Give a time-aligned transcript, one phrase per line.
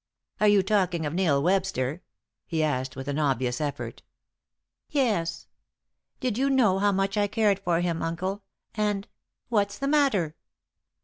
[0.39, 2.01] "Are you talking of Neil Webster?"
[2.47, 4.01] he asked, with an obvious effort.
[4.89, 5.45] "Yes;
[6.19, 8.41] did you know how much I cared for him, uncle
[8.73, 9.07] and
[9.49, 10.35] what's the matter?"